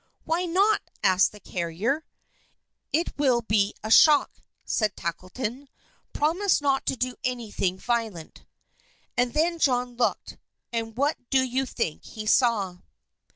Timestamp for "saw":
12.25-12.79